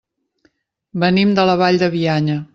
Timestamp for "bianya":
1.99-2.43